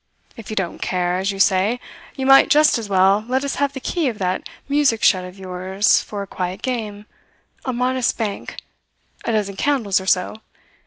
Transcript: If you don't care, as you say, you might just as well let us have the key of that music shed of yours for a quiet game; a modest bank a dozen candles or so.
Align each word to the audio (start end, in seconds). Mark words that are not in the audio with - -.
If 0.35 0.49
you 0.49 0.55
don't 0.55 0.81
care, 0.81 1.19
as 1.19 1.31
you 1.31 1.39
say, 1.39 1.79
you 2.15 2.25
might 2.25 2.49
just 2.49 2.79
as 2.79 2.89
well 2.89 3.23
let 3.27 3.43
us 3.43 3.57
have 3.57 3.73
the 3.73 3.79
key 3.79 4.07
of 4.09 4.17
that 4.17 4.49
music 4.67 5.03
shed 5.03 5.25
of 5.25 5.37
yours 5.37 6.01
for 6.01 6.23
a 6.23 6.27
quiet 6.27 6.63
game; 6.63 7.05
a 7.65 7.71
modest 7.71 8.17
bank 8.17 8.55
a 9.25 9.31
dozen 9.31 9.55
candles 9.57 10.01
or 10.01 10.07
so. 10.07 10.37